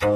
[0.00, 0.06] 闺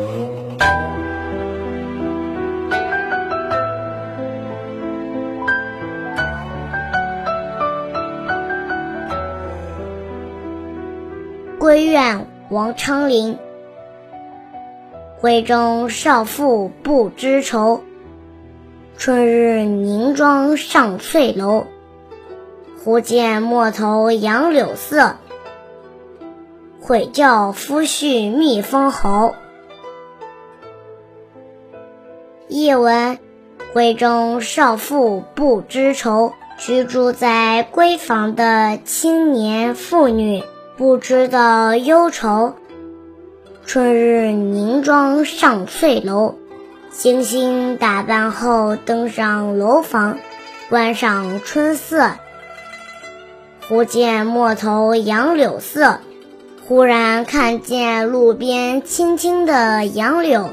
[11.84, 13.38] 怨王昌龄。
[15.20, 17.82] 闺中少妇不知愁，
[18.96, 21.66] 春日凝妆上翠楼。
[22.82, 25.16] 忽见陌头杨柳色，
[26.80, 29.34] 悔教夫婿觅封侯。
[32.48, 33.18] 译文：
[33.72, 40.42] 闺中少妇不知愁，居住在闺房的青年妇女
[40.76, 42.54] 不知道忧愁。
[43.64, 46.34] 春日凝妆上翠楼，
[46.90, 50.18] 精心打扮后登上楼房，
[50.68, 52.10] 观赏春色。
[53.66, 55.98] 忽见陌头杨柳色，
[56.68, 60.50] 忽然看见路边青青的杨柳，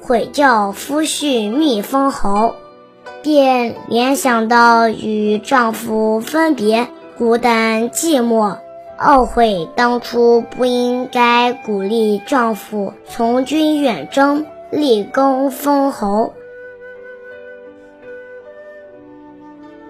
[0.00, 2.54] 悔教夫婿觅封侯，
[3.22, 8.56] 便联想到与丈夫分别，孤单寂寞，
[8.98, 16.32] 懊悔当初不应该鼓励丈夫从军远征，立功封侯。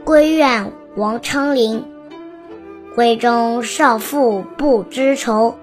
[0.04, 0.72] 闺怨。
[0.96, 1.84] 王昌龄，
[2.96, 5.54] 闺中少妇不知愁，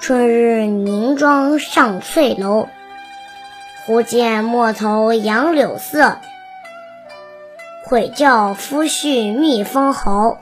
[0.00, 2.66] 春日凝妆上翠楼。
[3.86, 6.18] 忽见陌头杨柳色，
[7.84, 10.38] 悔教夫婿觅封侯。